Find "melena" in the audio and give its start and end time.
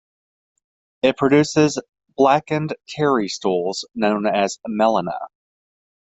4.67-5.27